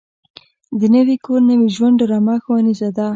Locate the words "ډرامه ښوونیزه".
2.01-2.89